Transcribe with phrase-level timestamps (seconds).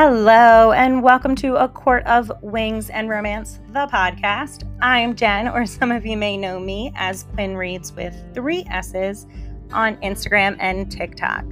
[0.00, 4.62] Hello, and welcome to A Court of Wings and Romance, the podcast.
[4.80, 9.26] I'm Jen, or some of you may know me as Quinn Reads with three S's
[9.72, 11.44] on Instagram and TikTok.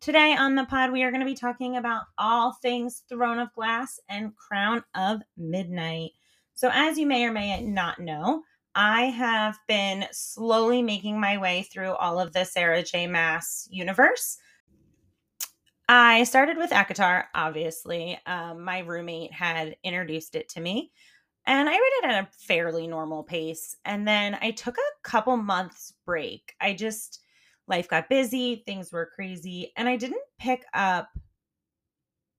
[0.00, 3.52] Today on the pod, we are going to be talking about all things Throne of
[3.54, 6.12] Glass and Crown of Midnight.
[6.54, 11.62] So, as you may or may not know, I have been slowly making my way
[11.62, 13.06] through all of the Sarah J.
[13.06, 14.38] Maas universe.
[15.88, 18.18] I started with ACOTAR, obviously.
[18.26, 20.92] Um, my roommate had introduced it to me,
[21.46, 23.74] and I read it at a fairly normal pace.
[23.84, 26.54] And then I took a couple months break.
[26.60, 27.22] I just,
[27.66, 31.08] life got busy, things were crazy, and I didn't pick up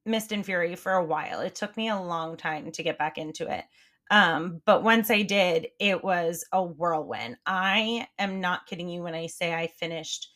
[0.05, 1.41] Mist and Fury for a while.
[1.41, 3.65] It took me a long time to get back into it.
[4.09, 7.37] Um, but once I did, it was a whirlwind.
[7.45, 10.31] I am not kidding you when I say I finished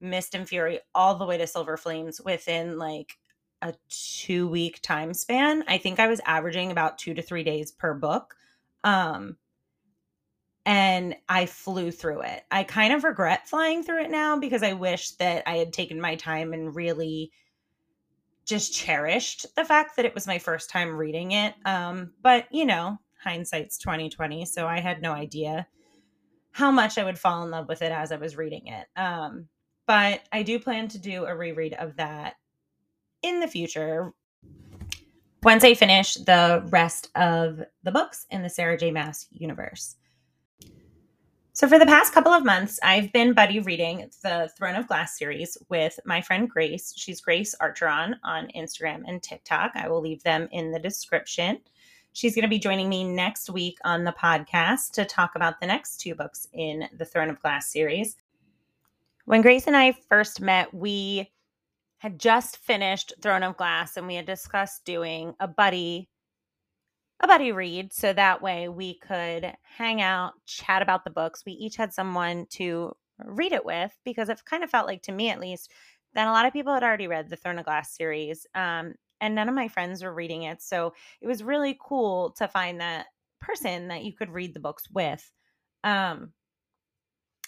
[0.00, 3.16] Mist and Fury all the way to Silver Flames within like
[3.62, 5.64] a two week time span.
[5.66, 8.34] I think I was averaging about two to three days per book.
[8.84, 9.36] Um,
[10.66, 12.42] and I flew through it.
[12.50, 16.00] I kind of regret flying through it now because I wish that I had taken
[16.00, 17.30] my time and really
[18.44, 21.54] just cherished the fact that it was my first time reading it.
[21.64, 25.66] Um, but you know, hindsight's 2020 so i had no idea
[26.52, 29.48] how much i would fall in love with it as i was reading it um,
[29.86, 32.34] but i do plan to do a reread of that
[33.22, 34.12] in the future
[35.42, 39.96] once i finish the rest of the books in the sarah j maas universe
[41.56, 45.16] so, for the past couple of months, I've been buddy reading the Throne of Glass
[45.16, 46.92] series with my friend Grace.
[46.94, 49.70] She's Grace Archeron on Instagram and TikTok.
[49.74, 51.60] I will leave them in the description.
[52.16, 55.66] She's going to be joining me next week on the podcast to talk about the
[55.66, 58.16] next two books in the Throne of Glass series.
[59.26, 61.30] When Grace and I first met, we
[61.98, 66.08] had just finished Throne of Glass and we had discussed doing a buddy
[67.20, 71.44] a buddy read so that way we could hang out, chat about the books.
[71.44, 72.96] We each had someone to
[73.26, 75.70] read it with because it kind of felt like to me at least
[76.14, 78.46] that a lot of people had already read the Throne of Glass series.
[78.54, 80.62] Um, and none of my friends were reading it.
[80.62, 83.06] So it was really cool to find that
[83.40, 85.30] person that you could read the books with.
[85.84, 86.32] Um,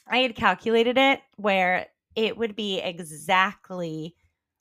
[0.09, 4.15] I had calculated it where it would be exactly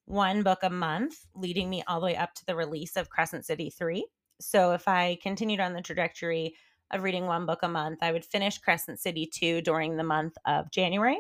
[0.06, 3.46] one book a month, leading me all the way up to the release of Crescent
[3.46, 4.06] City 3.
[4.40, 6.56] So if I continued on the trajectory
[6.92, 10.38] of reading one book a month, I would finish Crescent City 2 during the month
[10.46, 11.20] of January,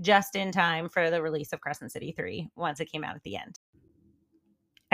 [0.00, 3.22] just in time for the release of Crescent City 3 once it came out at
[3.22, 3.58] the end.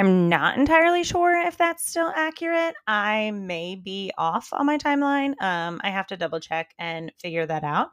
[0.00, 2.75] I'm not entirely sure if that's still accurate.
[2.87, 5.34] I may be off on my timeline.
[5.43, 7.91] Um, I have to double check and figure that out.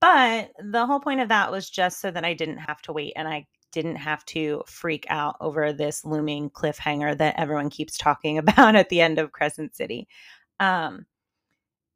[0.00, 3.12] But the whole point of that was just so that I didn't have to wait
[3.14, 8.38] and I didn't have to freak out over this looming cliffhanger that everyone keeps talking
[8.38, 10.08] about at the end of Crescent City.
[10.58, 11.06] Um,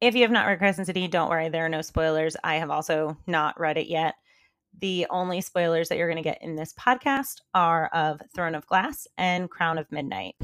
[0.00, 2.36] if you have not read Crescent City, don't worry, there are no spoilers.
[2.44, 4.14] I have also not read it yet.
[4.80, 8.66] The only spoilers that you're going to get in this podcast are of Throne of
[8.66, 10.34] Glass and Crown of Midnight.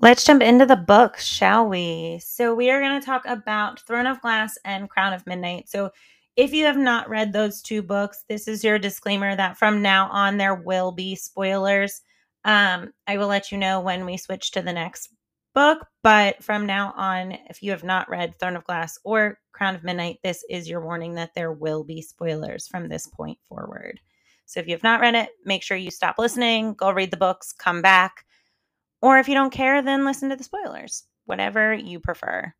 [0.00, 2.20] Let's jump into the book, shall we?
[2.22, 5.68] So, we are going to talk about Throne of Glass and Crown of Midnight.
[5.68, 5.90] So,
[6.36, 10.08] if you have not read those two books, this is your disclaimer that from now
[10.10, 12.00] on there will be spoilers.
[12.44, 15.10] Um, I will let you know when we switch to the next
[15.58, 15.88] book.
[16.04, 19.82] But from now on, if you have not read Throne of Glass or Crown of
[19.82, 23.98] Midnight, this is your warning that there will be spoilers from this point forward.
[24.46, 27.16] So if you have not read it, make sure you stop listening, go read the
[27.16, 28.24] books, come back.
[29.02, 32.54] Or if you don't care, then listen to the spoilers, whatever you prefer.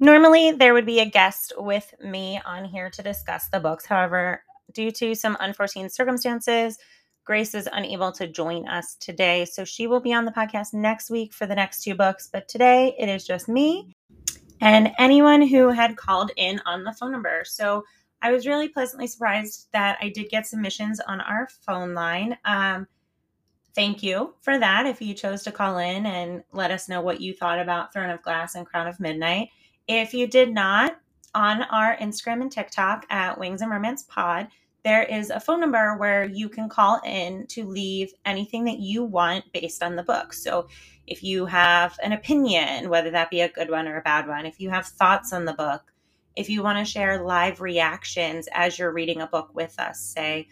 [0.00, 3.84] Normally, there would be a guest with me on here to discuss the books.
[3.84, 4.42] However,
[4.72, 6.78] due to some unforeseen circumstances,
[7.24, 11.10] Grace is unable to join us today, so she will be on the podcast next
[11.10, 12.28] week for the next two books.
[12.32, 13.94] But today it is just me
[14.60, 17.42] and anyone who had called in on the phone number.
[17.44, 17.84] So
[18.22, 22.36] I was really pleasantly surprised that I did get submissions on our phone line.
[22.44, 22.86] Um,
[23.74, 24.86] thank you for that.
[24.86, 28.10] If you chose to call in and let us know what you thought about Throne
[28.10, 29.48] of Glass and Crown of Midnight.
[29.88, 30.98] If you did not,
[31.34, 34.48] on our Instagram and TikTok at Wings and Romance Pod,
[34.84, 39.04] there is a phone number where you can call in to leave anything that you
[39.04, 40.32] want based on the book.
[40.32, 40.68] So
[41.06, 44.44] if you have an opinion, whether that be a good one or a bad one,
[44.44, 45.82] if you have thoughts on the book,
[46.34, 50.48] if you want to share live reactions as you're reading a book with us, say,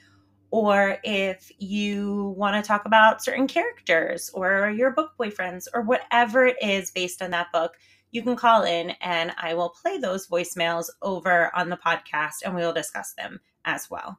[0.53, 6.47] or if you want to talk about certain characters or your book boyfriends or whatever
[6.47, 7.77] it is based on that book,
[8.11, 12.55] you can call in and I will play those voicemails over on the podcast and
[12.55, 14.19] we will discuss them as well.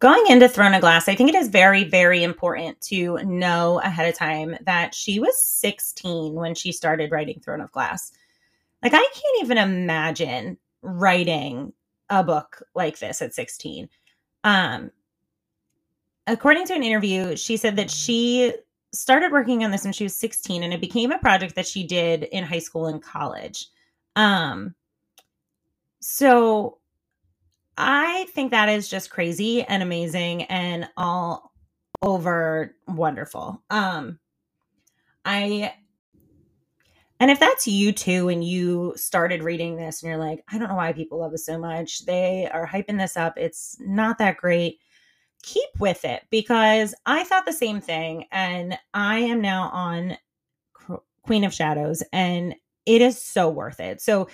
[0.00, 4.08] Going into Throne of Glass, I think it is very, very important to know ahead
[4.08, 8.12] of time that she was 16 when she started writing Throne of Glass.
[8.82, 11.72] Like, I can't even imagine writing
[12.10, 13.88] a book like this at 16.
[14.42, 14.90] Um,
[16.26, 18.52] according to an interview, she said that she
[18.94, 21.86] started working on this when she was 16 and it became a project that she
[21.86, 23.68] did in high school and college.
[24.16, 24.74] Um
[26.00, 26.78] so
[27.76, 31.52] I think that is just crazy and amazing and all
[32.02, 33.62] over wonderful.
[33.70, 34.18] Um
[35.24, 35.74] I
[37.20, 40.68] and if that's you too, and you started reading this and you're like, I don't
[40.68, 42.04] know why people love this so much.
[42.04, 43.38] They are hyping this up.
[43.38, 44.80] It's not that great
[45.42, 48.26] keep with it because I thought the same thing.
[48.32, 50.16] And I am now on
[51.22, 52.54] Queen of Shadows and
[52.86, 54.00] it is so worth it.
[54.00, 54.28] So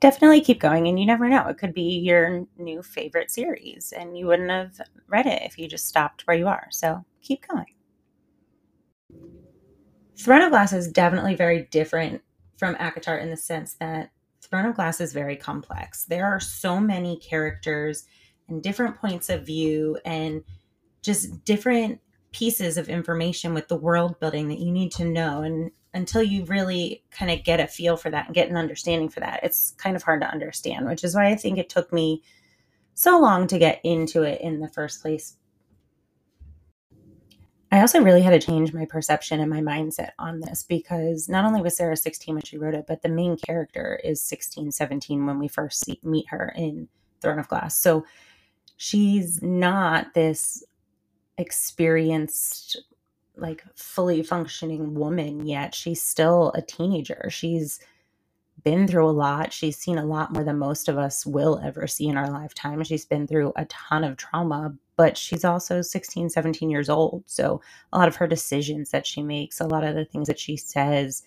[0.00, 0.88] definitely keep going.
[0.88, 4.80] And you never know, it could be your new favorite series and you wouldn't have
[5.08, 6.66] read it if you just stopped where you are.
[6.70, 7.66] So keep going.
[10.18, 12.22] Throne of Glass is definitely very different
[12.58, 14.10] from ACOTAR in the sense that
[14.42, 16.04] Throne of Glass is very complex.
[16.04, 18.04] There are so many characters
[18.48, 20.42] and different points of view and
[21.02, 22.00] just different
[22.32, 26.44] pieces of information with the world building that you need to know and until you
[26.44, 29.72] really kind of get a feel for that and get an understanding for that it's
[29.72, 32.22] kind of hard to understand which is why i think it took me
[33.00, 35.36] so long to get into it in the first place.
[37.72, 41.44] I also really had to change my perception and my mindset on this because not
[41.44, 45.24] only was sarah 16 when she wrote it but the main character is 16 17
[45.24, 46.88] when we first see, meet her in
[47.22, 47.78] throne of glass.
[47.78, 48.04] So
[48.76, 50.62] she's not this
[51.38, 52.82] experienced
[53.40, 55.74] like fully functioning woman yet.
[55.74, 57.28] She's still a teenager.
[57.30, 57.80] She's
[58.62, 59.52] been through a lot.
[59.52, 62.84] She's seen a lot more than most of us will ever see in our lifetime.
[62.84, 67.24] She's been through a ton of trauma but she's also 16 17 years old.
[67.24, 70.38] So a lot of her decisions that she makes a lot of the things that
[70.38, 71.22] she says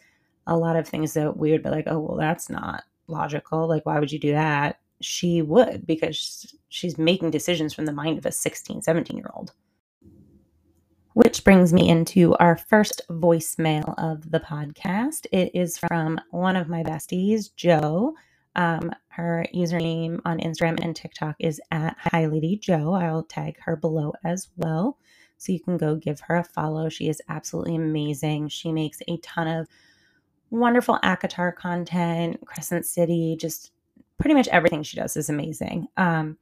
[0.45, 3.68] a lot of things that we would be like oh well that's not logical.
[3.68, 4.80] Like why would you do that?
[5.01, 9.54] She would because she's making decisions from the mind of a 16, 17 year old.
[11.13, 15.27] Which brings me into our first voicemail of the podcast.
[15.31, 18.15] It is from one of my besties, Jo.
[18.56, 22.94] Um, her username on Instagram and TikTok is at High Lady Jo.
[22.94, 24.98] I'll tag her below as well.
[25.38, 26.89] So you can go give her a follow.
[26.89, 28.48] She is absolutely amazing.
[28.48, 29.68] She makes a ton of
[30.50, 33.71] wonderful ACOTAR content, Crescent City, just
[34.18, 35.88] pretty much everything she does is amazing.
[35.98, 36.38] Um,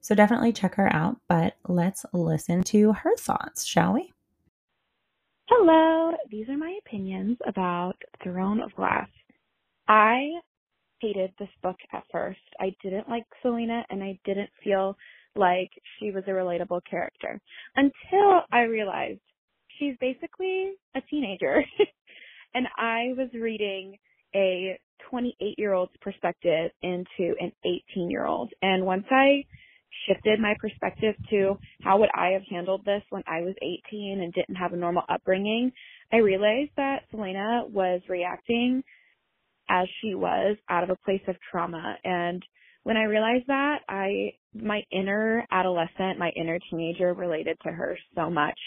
[0.00, 1.16] so definitely check her out.
[1.28, 4.12] But let's listen to her thoughts, shall we?
[5.48, 9.08] Hello, these are my opinions about Throne of Glass.
[9.88, 10.30] I
[11.00, 12.38] hated this book at first.
[12.60, 14.96] I didn't like Celaena and I didn't feel
[15.34, 17.40] like she was a relatable character
[17.76, 19.20] until I realized
[19.78, 21.64] she's basically a teenager.
[22.54, 23.96] and I was reading
[24.34, 24.78] a
[25.10, 28.52] 28 year old's perspective into an 18 year old.
[28.62, 29.44] And once I
[30.06, 34.32] shifted my perspective to how would I have handled this when I was 18 and
[34.32, 35.72] didn't have a normal upbringing,
[36.12, 38.82] I realized that Celaena was reacting
[39.68, 41.96] as she was out of a place of trauma.
[42.04, 42.42] And
[42.82, 48.30] when I realized that, I, my inner adolescent, my inner teenager related to her so
[48.30, 48.58] much.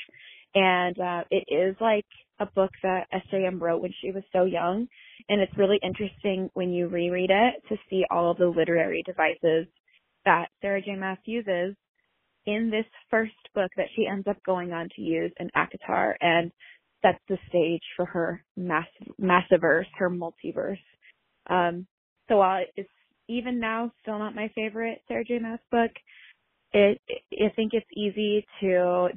[0.56, 2.06] And, uh, it is like
[2.40, 4.88] a book that SJM wrote when she was so young.
[5.30, 9.68] And it's really interesting when you reread it to see all of the literary devices
[10.26, 10.96] that Sarah J.
[10.96, 11.76] Maas uses
[12.46, 16.52] in this first book that she ends up going on to use in ACOTAR and
[17.02, 18.88] sets the stage for her mass,
[19.22, 20.80] massiverse, her multiverse.
[21.50, 21.86] Um,
[22.30, 22.90] so while it's
[23.28, 25.40] even now still not my favorite Sarah J.
[25.40, 25.92] Maas book,
[26.74, 29.10] it, I think it's easy to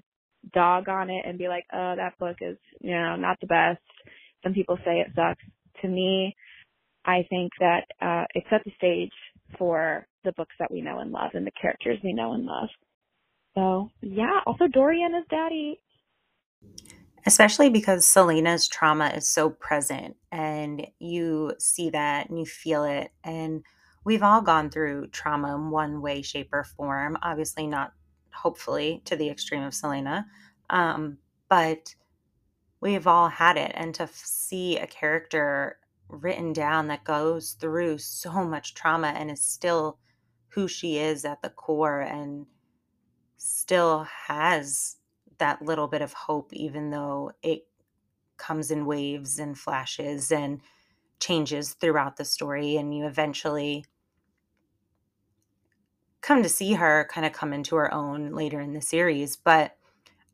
[0.52, 3.82] dog on it and be like, oh, that book is, you know, not the best.
[4.42, 5.42] Some people say it sucks.
[5.82, 6.34] To me,
[7.04, 9.12] I think that uh, it sets the stage
[9.58, 12.68] for the books that we know and love and the characters we know and love.
[13.54, 15.80] So yeah, also Dorian is daddy.
[17.24, 23.10] Especially because Celaena's trauma is so present and you see that and you feel it.
[23.24, 23.64] And
[24.04, 27.16] we've all gone through trauma in one way, shape, or form.
[27.22, 27.92] Obviously, not
[28.32, 30.24] hopefully to the extreme of Celaena,
[30.70, 31.18] Um,
[31.48, 31.94] but
[32.80, 33.72] we've all had it.
[33.74, 35.78] And to see a character
[36.08, 39.98] written down that goes through so much trauma and is still
[40.56, 42.46] who she is at the core and
[43.36, 44.96] still has
[45.36, 47.66] that little bit of hope, even though it
[48.38, 50.62] comes in waves and flashes and
[51.20, 53.84] changes throughout the story and you eventually
[56.22, 59.76] come to see her kind of come into her own later in the series but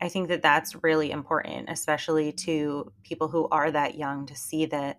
[0.01, 4.67] i think that that's really important especially to people who are that young to see
[4.67, 4.99] that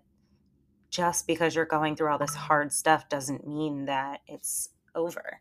[0.88, 5.40] just because you're going through all this hard stuff doesn't mean that it's over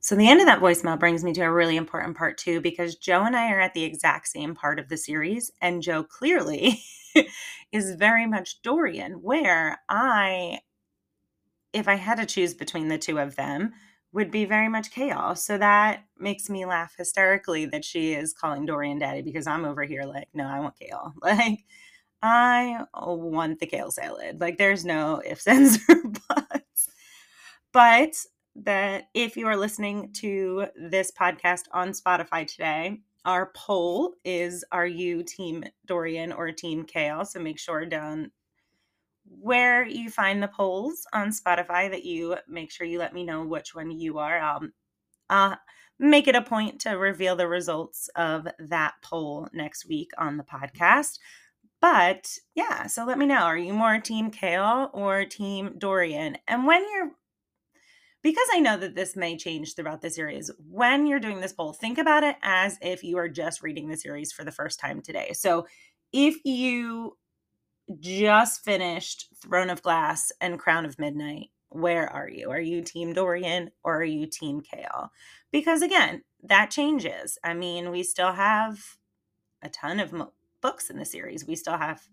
[0.00, 2.94] so the end of that voicemail brings me to a really important part too, because
[2.96, 6.80] Jo and I are at the exact same part of the series, and Jo clearly
[7.72, 10.60] is very much Dorian, where I,
[11.72, 13.72] if I had to choose between the two of them,
[14.12, 15.36] would be very much Chaol.
[15.36, 19.84] So that makes me laugh hysterically that she is calling Dorian daddy because I'm over
[19.84, 21.12] here like, no, I want Chaol.
[21.22, 21.64] Like,
[22.22, 24.40] I want the kale salad.
[24.40, 26.67] Like, there's no ifs, ands, or buts.
[27.78, 28.16] But
[28.56, 34.84] that if you are listening to this podcast on Spotify today, our poll is Are
[34.84, 37.24] you Team Dorian or Team Chaol?
[37.24, 38.32] So make sure down
[39.28, 43.44] where you find the polls on Spotify that you make sure you let me know
[43.44, 44.40] which one you are.
[44.42, 44.72] Um,
[45.30, 45.56] I'll
[46.00, 50.42] make it a point to reveal the results of that poll next week on the
[50.42, 51.20] podcast.
[51.80, 53.42] But yeah, so let me know.
[53.42, 56.38] Are you more Team Chaol or Team Dorian?
[56.48, 57.12] And when you're
[58.28, 61.72] because I know that this may change throughout the series, when you're doing this poll,
[61.72, 65.00] think about it as if you are just reading the series for the first time
[65.00, 65.32] today.
[65.32, 65.66] So
[66.12, 67.16] if you
[68.00, 72.50] just finished Throne of Glass and Crown of Midnight, where are you?
[72.50, 75.08] Are you Team Dorian or are you Team Chaol?
[75.50, 77.38] Because again, that changes.
[77.42, 78.78] I mean, we still have
[79.62, 81.46] a ton of mo- books in the series.
[81.46, 82.06] We still have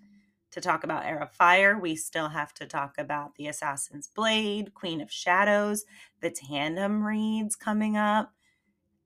[0.55, 1.77] to talk about Heir of Fire.
[1.77, 5.83] We still have to talk about The Assassin's Blade, Queen of Shadows,
[6.21, 8.31] the tandem reads coming up.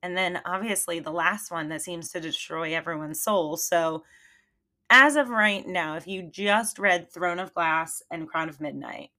[0.03, 3.57] And then obviously the last one that seems to destroy everyone's soul.
[3.57, 4.03] So,
[4.91, 9.09] as of right now, if you just read Throne of Glass and Crown of Midnight,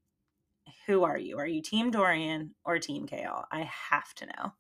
[0.87, 1.37] who are you?
[1.39, 3.45] Are you Team Dorian or Team Chaol?
[3.51, 4.53] I have to know.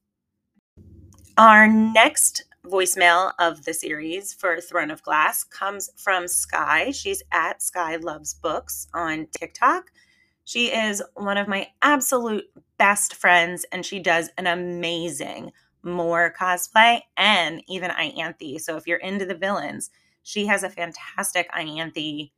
[1.39, 6.90] Our next voicemail of the series for Throne of Glass comes from Sky.
[6.90, 9.90] She's at Sky Loves Books on TikTok.
[10.45, 12.45] She is one of my absolute
[12.76, 15.52] best friends, and she does an amazing
[15.83, 18.61] Mor cosplay and even Ianthe.
[18.61, 19.90] So if you're into the villains,
[20.23, 22.31] she has a fantastic Ianthe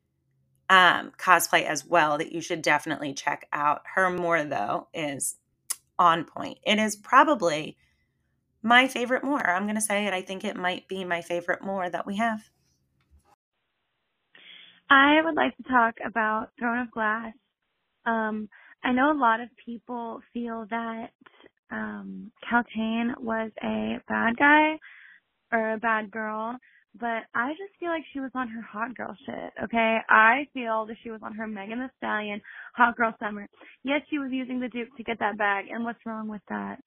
[0.69, 3.83] um, cosplay as well that you should definitely check out.
[3.95, 5.37] Her Mor though, is
[5.99, 6.59] on point.
[6.65, 7.77] It is probably
[8.63, 9.45] my favorite Mor.
[9.45, 10.13] I'm going to say it.
[10.13, 12.41] I think it might be my favorite Mor that we have.
[14.91, 17.33] I would like to talk about Throne of Glass.
[18.05, 18.49] Um,
[18.85, 21.11] I know a lot of people feel that
[21.71, 24.79] um, Kaltain was a bad guy
[25.53, 26.57] or a bad girl,
[26.99, 29.99] but I just feel like she was on her hot girl shit, okay?
[30.09, 32.43] I feel that she was on her Megan Thee Stallion
[32.75, 33.49] hot girl summer.
[33.85, 36.81] Yes, she was using the Duke to get that bag, and what's wrong with that?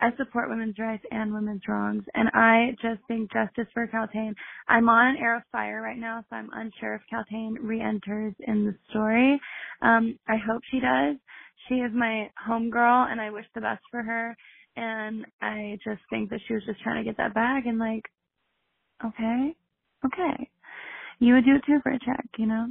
[0.00, 4.34] I support women's rights and women's wrongs, and I just think justice for Kaltain.
[4.68, 8.66] I'm on an Heir of Fire right now, so I'm unsure if Kaltain re-enters in
[8.66, 9.40] the story.
[9.80, 11.16] Um, I hope she does.
[11.68, 14.36] She is my homegirl, and I wish the best for her.
[14.74, 18.04] And I just think that she was just trying to get that bag, and like,
[19.04, 19.54] okay,
[20.04, 20.50] okay,
[21.20, 22.68] you would do it too for a check, you know.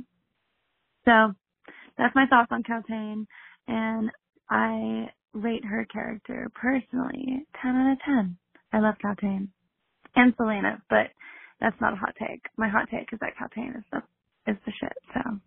[1.06, 1.34] So
[1.98, 3.26] that's my thoughts on Kaltain,
[3.68, 4.12] and
[4.50, 8.38] I rate her character personally 10 out of 10.
[8.74, 9.48] I love Kaltain
[10.16, 11.08] and Celaena, but
[11.60, 12.46] that's not a hot take.
[12.58, 14.02] My hot take is that Kaltain is the
[14.48, 14.94] is the shit.
[15.14, 15.40] So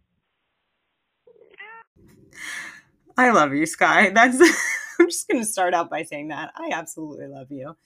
[3.16, 4.10] I love you, Sky.
[4.14, 4.40] That's
[4.98, 7.76] I'm just going to start out by saying that I absolutely love you.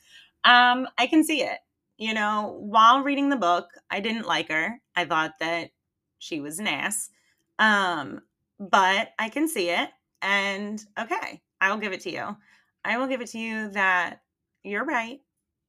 [0.44, 1.58] Um, I can see it.
[1.96, 4.80] You know, while reading the book, I didn't like her.
[4.94, 5.70] I thought that
[6.18, 7.10] she was an ass.
[7.58, 8.20] Um,
[8.60, 9.88] but I can see it,
[10.22, 12.36] and okay, I will give it to you.
[12.84, 14.22] I will give it to you that
[14.62, 15.20] you're right.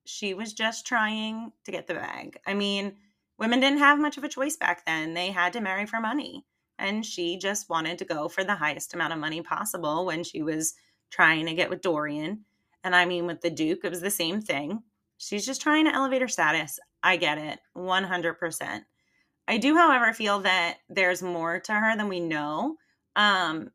[0.06, 2.40] She was just trying to get the bag.
[2.46, 2.96] I mean,
[3.38, 5.14] women didn't have much of a choice back then.
[5.14, 6.46] They had to marry for money.
[6.78, 10.42] And she just wanted to go for the highest amount of money possible when she
[10.42, 10.76] was
[11.10, 12.46] trying to get with Dorian.
[12.84, 14.82] And I mean, with the Duke, it was the same thing.
[15.18, 16.80] She's just trying to elevate her status.
[17.04, 18.82] I get it 100%.
[19.48, 22.78] I do, however, feel that there's more to her than we know.
[23.16, 23.72] Um,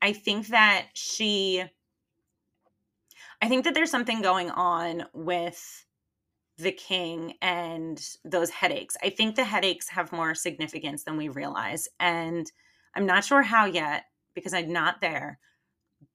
[0.00, 1.64] I think that she
[3.40, 5.84] I think that there's something going on with
[6.58, 8.96] the king and those headaches.
[9.02, 11.88] I think the headaches have more significance than we realize.
[12.00, 12.50] And
[12.96, 15.38] I'm not sure how yet because I'm not there.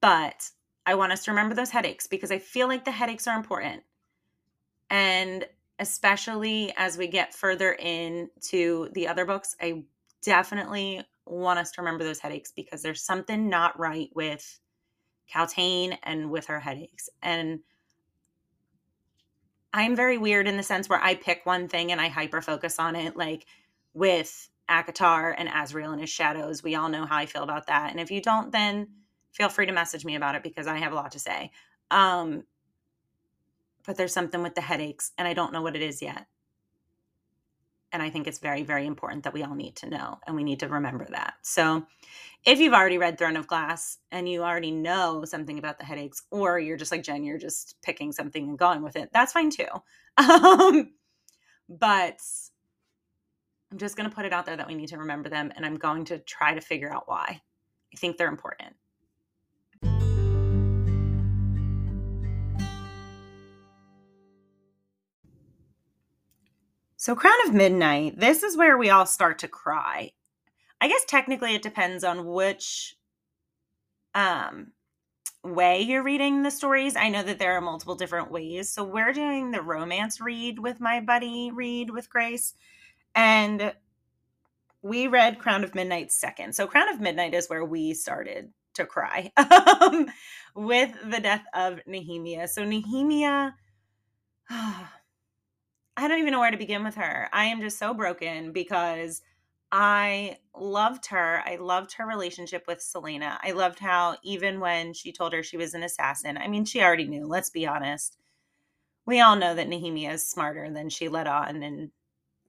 [0.02, 0.50] But
[0.86, 3.84] I want us to remember those headaches because I feel like the headaches are important.
[4.90, 5.46] And
[5.80, 9.84] especially as we get further into the other books, I
[10.22, 14.60] definitely want us to remember those headaches because there's something not right with
[15.34, 17.10] Kaltain and with her headaches.
[17.22, 17.60] And
[19.74, 22.77] I'm very weird in the sense where I pick one thing and I hyper focus
[22.80, 23.18] on it.
[23.18, 23.46] Like
[23.94, 27.92] with ACOTAR and Azriel and his shadows, we all know how I feel about that.
[27.92, 28.88] And if you don't, then
[29.32, 31.51] feel free to message me about it because I have a lot to say.
[31.89, 32.44] Um,
[33.86, 36.27] but there's something with the headaches, and I don't know what it is yet.
[37.94, 40.44] And I think it's very, very important that we all need to know and we
[40.44, 41.36] need to remember that.
[41.44, 41.86] So,
[42.46, 46.24] if you've already read Throne of Glass and you already know something about the headaches,
[46.30, 49.50] or you're just like Jen, you're just picking something and going with it, that's fine
[49.50, 49.68] too.
[50.18, 50.92] Um,
[51.70, 52.20] but
[53.72, 55.66] I'm just going to put it out there that we need to remember them, and
[55.66, 57.42] I'm going to try to figure out why.
[57.94, 58.76] I think they're important.
[67.03, 70.13] So, Crown of Midnight, this is where we all start to cry.
[70.79, 72.95] I guess technically it depends on which
[74.15, 74.72] um
[75.43, 76.95] way you're reading the stories.
[76.95, 78.69] I know that there are multiple different ways.
[78.69, 82.53] So we're doing the romance read with my buddy read with Grace
[83.13, 83.74] and
[84.81, 86.55] we read Crown of Midnight second.
[86.55, 89.29] So Crown of Midnight is where we started to cry
[89.81, 90.10] um,
[90.55, 92.48] with the death of Nehemia.
[92.48, 93.55] So Nehemia
[95.96, 97.30] I don't even know where to begin with her.
[97.32, 99.22] I am just so broken because
[99.72, 101.42] I loved her.
[101.46, 103.38] I loved her relationship with Celaena.
[103.42, 106.82] I loved how even when she told her she was an assassin, I mean, she
[106.82, 108.18] already knew, let's be honest.
[109.06, 111.92] We all know that Nehemia is smarter than she let on and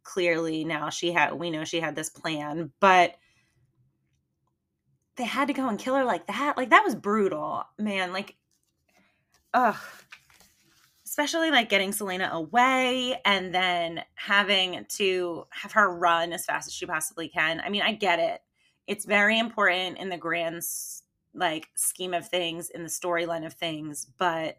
[0.02, 3.14] clearly now she had we know she had this plan, but
[5.16, 6.56] they had to go and kill her like that.
[6.56, 7.64] Like that was brutal.
[7.78, 8.36] Man, like
[9.52, 9.76] ugh
[11.14, 16.74] especially like getting Celaena away and then having to have her run as fast as
[16.74, 17.60] she possibly can.
[17.60, 18.40] I mean, I get it.
[18.88, 20.60] It's very important in the grand
[21.32, 24.58] like scheme of things, in the storyline of things, but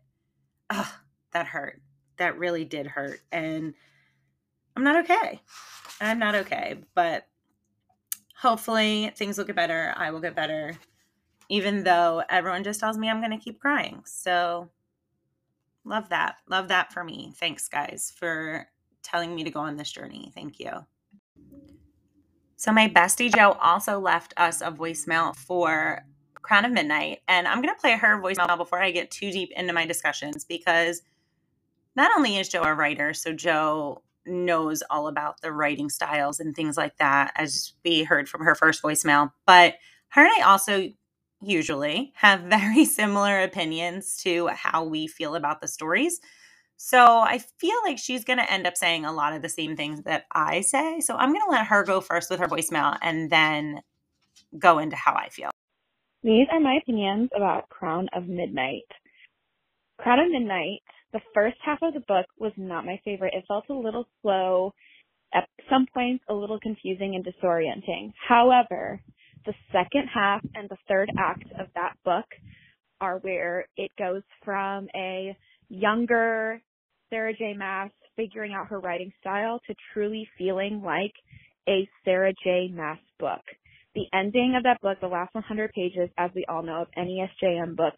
[0.69, 0.87] ugh,
[1.33, 1.81] that hurt.
[2.19, 3.19] That really did hurt.
[3.33, 3.73] And
[4.77, 5.41] I'm not okay.
[5.99, 7.27] I'm not okay, but
[8.33, 9.93] hopefully things will get better.
[9.97, 10.77] I will get better,
[11.49, 14.03] even though everyone just tells me I'm going to keep crying.
[14.05, 14.69] So
[15.85, 16.37] Love that.
[16.49, 17.31] Love that for me.
[17.35, 18.67] Thanks, guys, for
[19.03, 20.31] telling me to go on this journey.
[20.33, 20.71] Thank you.
[22.55, 26.03] So, my bestie Jo also left us a voicemail for
[26.41, 27.19] Crown of Midnight.
[27.27, 30.45] And I'm going to play her voicemail before I get too deep into my discussions
[30.45, 31.01] because
[31.95, 36.55] not only is Jo a writer, so Jo knows all about the writing styles and
[36.55, 39.75] things like that, as we heard from her first voicemail, but
[40.09, 40.89] her and I also
[41.45, 46.19] usually have very similar opinions to how we feel about the stories.
[46.77, 49.77] So I feel like she's going to end up saying a lot of the same
[49.77, 50.99] things that I say.
[50.99, 53.79] So I'm going to let her go first with her voicemail and then
[54.59, 55.51] go into how I feel.
[56.21, 58.87] These are my opinions about Crown of Midnight.
[59.99, 60.81] Crown of Midnight,
[61.13, 63.33] the first half of the book was not my favorite.
[63.33, 64.73] It felt a little slow,
[65.33, 68.13] at some points a little confusing and disorienting.
[68.27, 68.99] However,
[69.45, 72.25] the second half and the third act of that book
[73.01, 75.35] are where it goes from a
[75.69, 76.61] younger
[77.09, 77.53] Sarah J.
[77.57, 81.13] Maas figuring out her writing style to truly feeling like
[81.67, 82.69] a Sarah J.
[82.73, 83.41] Maas book.
[83.93, 87.25] The ending of that book, the last 100 pages, as we all know, of any
[87.41, 87.93] SJM book,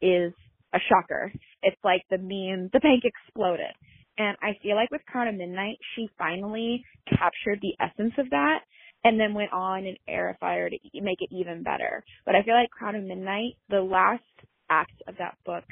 [0.00, 0.32] is
[0.72, 1.32] a shocker.
[1.62, 3.72] It's like the meme, the bank exploded.
[4.16, 8.60] And I feel like with Crown of Midnight, she finally captured the essence of that
[9.04, 12.04] and then went on and air fire to make it even better.
[12.24, 14.22] But I feel like Crown of Midnight, the last
[14.70, 15.64] act of that book,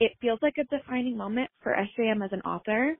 [0.00, 2.96] it feels like a defining moment for SJM as an author.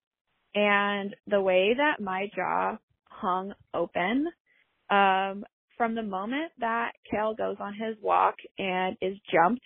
[0.54, 4.26] And the way that my jaw hung open,
[4.90, 5.44] um,
[5.76, 9.64] from the moment that Chaol goes on his walk and is jumped,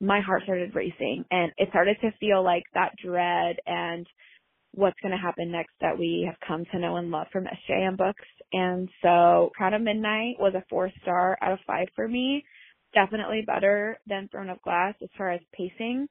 [0.00, 4.06] my heart started racing and it started to feel like that dread and
[4.74, 7.96] what's going to happen next that we have come to know and love from SJM
[7.96, 8.24] books.
[8.52, 12.44] And so Crown of Midnight was a four star out of five for me.
[12.94, 16.08] Definitely better than Throne of Glass as far as pacing.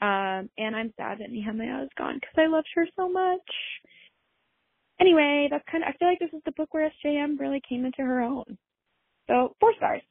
[0.00, 3.40] Um, and I'm sad that Nehemia is gone because I loved her so much.
[5.00, 7.84] Anyway, that's kind of, I feel like this is the book where SJM really came
[7.84, 8.58] into her own.
[9.28, 10.02] So four stars.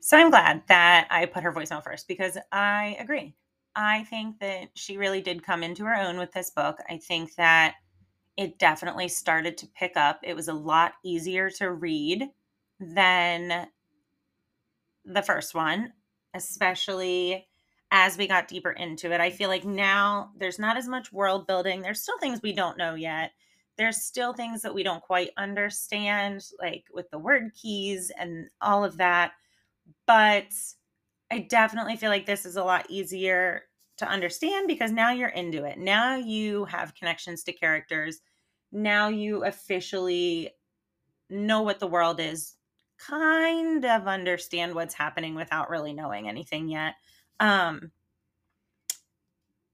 [0.00, 3.34] So I'm glad that I put her voicemail first because I agree.
[3.76, 6.78] I think that she really did come into her own with this book.
[6.88, 7.74] I think that
[8.36, 10.20] it definitely started to pick up.
[10.22, 12.28] It was a lot easier to read
[12.80, 13.68] than
[15.04, 15.92] the first one,
[16.34, 17.46] especially
[17.90, 19.20] as we got deeper into it.
[19.20, 21.80] I feel like now there's not as much world building.
[21.80, 23.32] There's still things we don't know yet.
[23.76, 28.96] There's still things that we don't quite understand, like with the Wyrdkeys and all of
[28.96, 29.32] that.
[30.06, 30.52] But
[31.34, 33.62] I definitely feel like this is a lot easier
[33.96, 35.78] to understand because now you're into it.
[35.78, 38.20] Now you have connections to characters.
[38.70, 40.50] Now you officially
[41.28, 42.54] know what the world is,
[43.00, 46.94] kind of understand what's happening without really knowing anything yet.
[47.40, 47.90] Um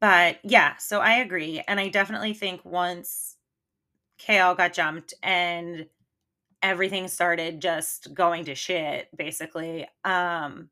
[0.01, 3.37] but yeah, so I agree and I definitely think once
[4.18, 5.88] Chaol got jumped and
[6.62, 10.70] everything started just going to shit basically, um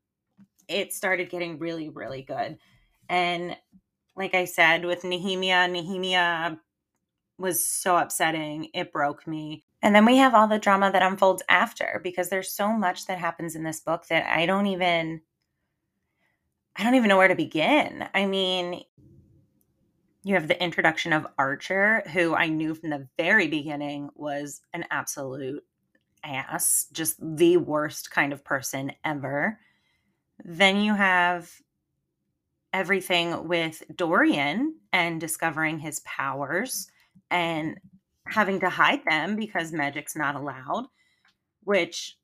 [0.68, 2.58] it started getting really really good.
[3.08, 3.56] And
[4.16, 6.58] like I said with Nehemia, Nehemia
[7.38, 8.68] was so upsetting.
[8.74, 9.64] It broke me.
[9.80, 13.18] And then we have all the drama that unfolds after because there's so much that
[13.18, 15.20] happens in this book that I don't even
[16.76, 18.08] I don't even know where to begin.
[18.14, 18.84] I mean,
[20.22, 24.84] you have the introduction of Archer, who I knew from the very beginning was an
[24.90, 25.64] absolute
[26.22, 29.58] ass, just the worst kind of person ever.
[30.44, 31.50] Then you have
[32.72, 36.88] everything with Dorian and discovering his powers
[37.30, 37.78] and
[38.26, 40.86] having to hide them because magic's not allowed,
[41.64, 42.16] which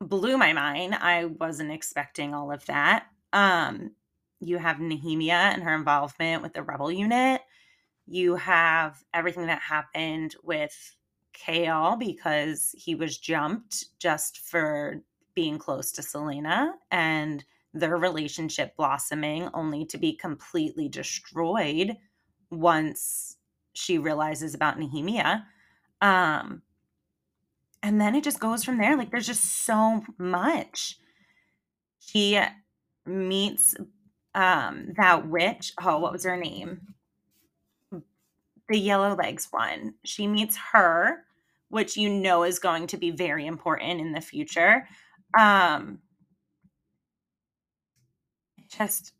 [0.00, 0.94] blew my mind.
[0.94, 3.06] I wasn't expecting all of that.
[3.32, 3.92] Um,
[4.40, 7.42] you have Nehemia and her involvement with the rebel unit.
[8.06, 10.96] You have everything that happened with
[11.34, 15.02] Chaol because he was jumped just for
[15.40, 21.96] being close to Celaena and their relationship blossoming only to be completely destroyed
[22.50, 23.38] once
[23.72, 25.44] she realizes about Nehemia.
[26.02, 26.60] Um,
[27.82, 28.98] and then it just goes from there.
[28.98, 30.98] Like there's just so much.
[32.00, 32.38] She
[33.06, 33.74] meets
[34.34, 35.72] um that witch.
[35.82, 36.82] Oh, what was her name?
[37.90, 38.02] The
[38.88, 39.94] Yellowlegs one.
[40.04, 41.24] She meets her,
[41.70, 44.86] which you know is going to be very important in the future.
[45.38, 46.00] Um
[48.68, 49.12] just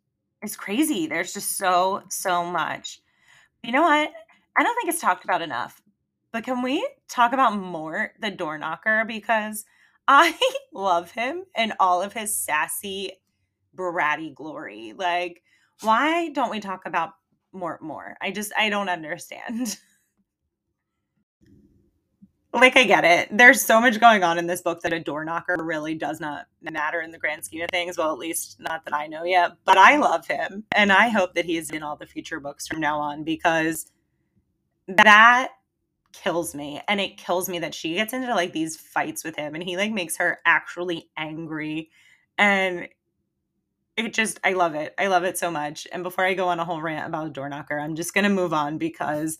[0.42, 1.06] it's crazy.
[1.06, 3.00] There's just so, so much.
[3.64, 4.12] You know what?
[4.58, 5.82] I don't think it's talked about enough.
[6.32, 9.04] But can we talk about Mort the door knocker?
[9.06, 9.64] Because
[10.08, 10.38] I
[10.74, 13.12] love him and all of his sassy,
[13.76, 14.94] bratty glory.
[14.96, 15.42] Like,
[15.82, 17.12] why don't we talk about
[17.52, 18.16] Mort more?
[18.22, 19.78] I just I don't understand.
[22.52, 23.28] like I get it.
[23.30, 26.46] There's so much going on in this book that a door knocker really does not
[26.60, 27.96] matter in the grand scheme of things.
[27.96, 29.52] Well, at least not that I know yet.
[29.64, 32.80] But I love him, and I hope that he's in all the future books from
[32.80, 33.86] now on because
[34.88, 35.50] that
[36.12, 39.54] kills me and it kills me that she gets into like these fights with him
[39.54, 41.88] and he like makes her actually angry
[42.36, 42.88] and
[43.96, 46.58] it just i love it i love it so much and before i go on
[46.58, 49.38] a whole rant about a door knocker i'm just to move on because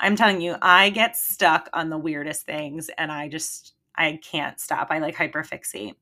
[0.00, 4.60] i'm telling you i get stuck on the weirdest things and i just i can't
[4.60, 5.94] stop i like hyperfixate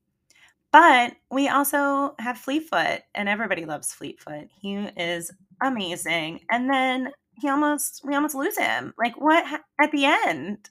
[0.71, 5.31] but we also have fleetfoot and everybody loves fleetfoot he is
[5.61, 8.93] amazing and then he almost we almost lose him.
[8.97, 10.69] Like what at the end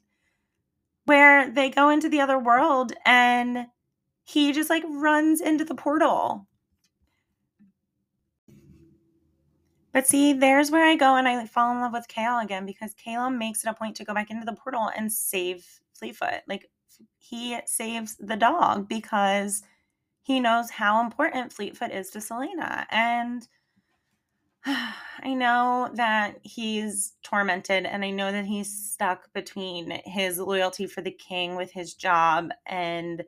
[1.06, 3.66] where they go into the other world and
[4.24, 6.46] he just like runs into the portal.
[9.94, 12.96] But see, there's where I go and I fall in love with Chaol again because
[12.96, 16.42] Chaol makes it a point to go back into the portal and save Fleetfoot.
[16.48, 16.68] Like
[17.16, 19.62] he saves the dog because
[20.22, 22.86] he knows how important Fleetfoot is to Celaena.
[22.90, 23.46] And
[24.66, 31.02] I know that he's tormented and I know that he's stuck between his loyalty for
[31.02, 33.22] the king with his job and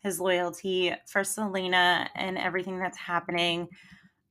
[0.00, 3.68] his loyalty for Celaena and everything that's happening.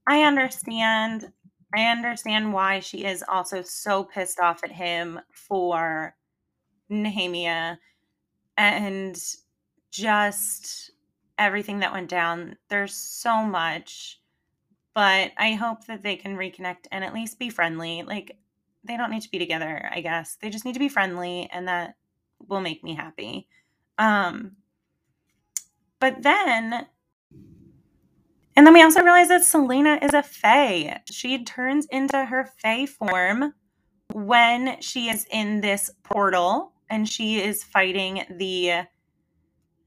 [0.06, 1.32] I understand.
[1.74, 6.16] I understand why she is also so pissed off at him for
[6.90, 7.78] Nehemia
[8.58, 9.24] and
[9.92, 10.92] just
[11.38, 12.58] everything that went down.
[12.70, 14.22] There's so much
[14.94, 18.04] but I hope that they can reconnect and at least be friendly.
[18.04, 18.38] Like
[18.84, 20.36] they don't need to be together, I guess.
[20.36, 21.96] They just need to be friendly and that
[22.48, 23.48] will make me happy.
[23.98, 24.54] Um
[26.00, 26.88] but then
[28.56, 31.02] and then we also realize that Celaena is a fae.
[31.10, 33.54] She turns into her fae form
[34.14, 38.84] when she is in this portal and she is fighting the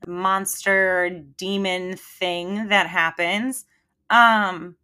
[0.07, 3.67] monster demon thing that happens.
[4.09, 4.77] Um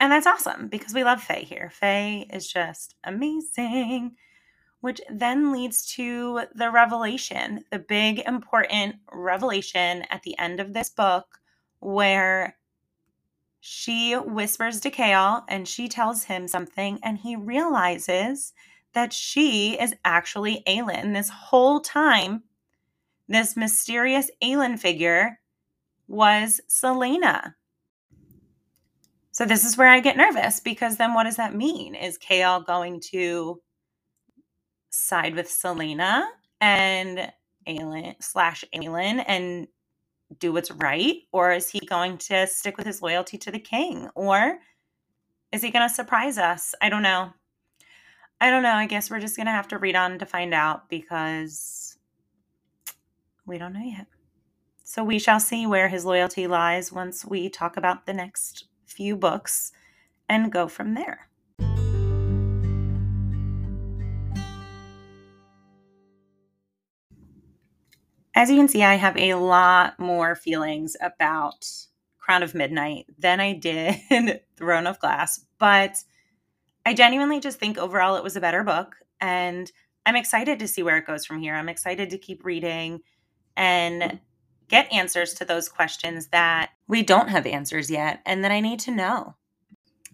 [0.00, 1.70] and that's awesome because we love fae here.
[1.72, 4.16] Fae is just amazing,
[4.80, 10.88] which then leads to the revelation, the big important revelation at the end of this
[10.88, 11.37] book
[11.80, 12.56] where
[13.60, 18.52] she whispers to Chaol and she tells him something, and he realizes
[18.94, 21.12] that she is actually Aelin.
[21.12, 22.42] This whole time,
[23.28, 25.38] this mysterious Aelin figure
[26.06, 27.54] was Celaena.
[29.32, 31.94] So this is where I get nervous because then what does that mean?
[31.94, 33.60] Is Chaol going to
[34.90, 36.24] side with Celaena
[36.60, 37.30] and
[37.68, 39.68] Aelin slash Aelin and
[40.38, 41.16] do what's right?
[41.32, 44.08] Or is he going to stick with his loyalty to the king?
[44.14, 44.58] Or
[45.52, 46.74] is he going to surprise us?
[46.82, 47.32] I don't know.
[48.40, 48.74] I don't know.
[48.74, 51.96] I guess we're just going to have to read on to find out because
[53.46, 54.06] we don't know yet.
[54.84, 59.16] So we shall see where his loyalty lies once we talk about the next few
[59.16, 59.72] books
[60.28, 61.27] and go from there.
[68.34, 71.66] As you can see, I have a lot more feelings about
[72.18, 75.96] Crown of Midnight than I did Throne of Glass, but
[76.84, 78.96] I genuinely just think overall it was a better book.
[79.20, 79.70] And
[80.06, 81.54] I'm excited to see where it goes from here.
[81.54, 83.00] I'm excited to keep reading
[83.58, 84.16] and mm-hmm.
[84.68, 88.80] get answers to those questions that we don't have answers yet and that I need
[88.80, 89.34] to know.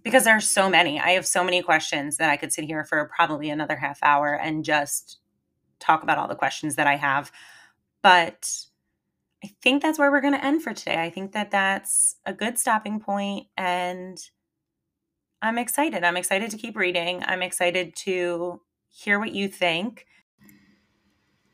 [0.03, 0.99] Because there are so many.
[0.99, 4.35] I have so many questions that I could sit here for probably another half hour
[4.35, 5.19] and just
[5.79, 7.31] talk about all the questions that I have.
[8.05, 8.67] But
[9.43, 11.03] I think that's where we're going to end for today.
[11.03, 14.19] I think that that's a good stopping point and
[15.41, 16.05] I'm excited.
[16.05, 17.25] I'm excited to keep reading.
[17.27, 20.05] I'm excited to hear what you think.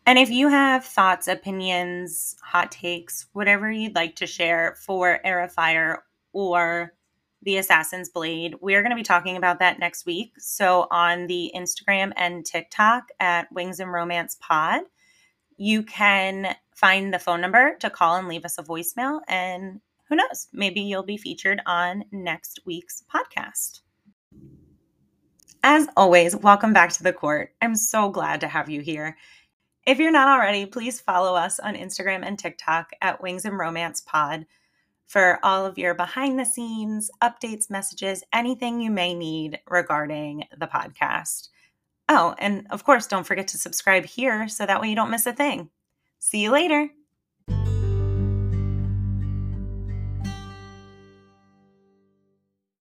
[0.06, 5.52] And if you have thoughts, opinions, hot takes, whatever you'd like to share for of
[5.52, 6.94] Fire or
[7.42, 10.32] the Assassin's Blade, we're going to be talking about that next week.
[10.38, 14.80] So on the Instagram and TikTok at Wings and Romance Pod,
[15.60, 19.20] you can find the phone number to call and leave us a voicemail.
[19.28, 23.80] And who knows, maybe you'll be featured on next week's podcast.
[25.62, 27.52] As always, welcome back to the court.
[27.60, 29.18] I'm so glad to have you here.
[29.84, 34.00] If you're not already, please follow us on Instagram and TikTok at Wings and Romance
[34.00, 34.46] Pod
[35.08, 40.68] for all of your behind the scenes, updates, messages, anything you may need regarding the
[40.68, 41.50] podcast.
[42.12, 45.26] Oh, and of course, don't forget to subscribe here so that way you don't miss
[45.26, 45.70] a thing.
[46.18, 46.90] See you later.